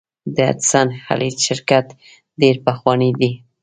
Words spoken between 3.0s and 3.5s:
دی.